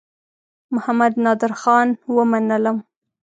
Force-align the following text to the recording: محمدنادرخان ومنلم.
محمدنادرخان 0.75 1.87
ومنلم. 2.15 2.77